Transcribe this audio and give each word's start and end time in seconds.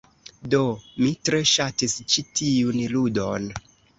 Do. 0.53 0.59
Mi 1.03 1.09
tre 1.27 1.41
ŝatis 1.51 1.95
ĉi 2.13 2.25
tiun 2.41 2.83
ludon. 2.97 3.49